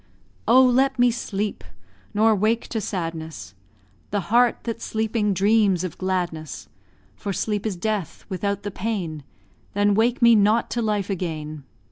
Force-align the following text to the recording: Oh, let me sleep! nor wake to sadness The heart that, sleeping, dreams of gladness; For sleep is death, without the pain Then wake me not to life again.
Oh, 0.47 0.65
let 0.65 0.97
me 0.97 1.11
sleep! 1.11 1.63
nor 2.11 2.33
wake 2.35 2.67
to 2.69 2.81
sadness 2.81 3.53
The 4.09 4.31
heart 4.33 4.57
that, 4.63 4.81
sleeping, 4.81 5.31
dreams 5.31 5.83
of 5.83 5.99
gladness; 5.99 6.69
For 7.15 7.31
sleep 7.31 7.67
is 7.67 7.75
death, 7.75 8.25
without 8.27 8.63
the 8.63 8.71
pain 8.71 9.23
Then 9.75 9.93
wake 9.93 10.19
me 10.19 10.33
not 10.33 10.71
to 10.71 10.81
life 10.81 11.11
again. 11.11 11.65